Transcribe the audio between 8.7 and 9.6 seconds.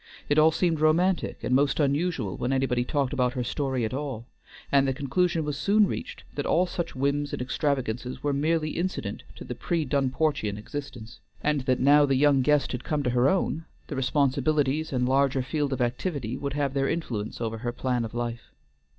incident to the